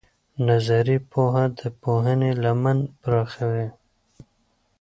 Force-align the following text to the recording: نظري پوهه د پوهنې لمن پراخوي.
نظري 0.47 0.97
پوهه 1.11 1.45
د 1.59 1.61
پوهنې 1.81 2.31
لمن 2.43 2.77
پراخوي. 3.01 3.67